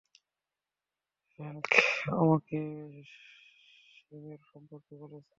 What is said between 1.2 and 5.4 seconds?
Frank আমাকে স্যামের সম্পর্কে বলেছে।